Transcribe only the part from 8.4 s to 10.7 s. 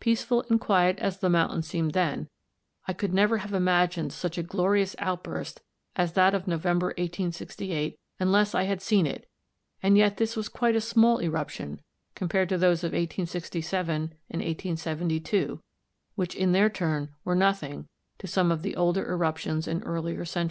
I had seen it, and yet this was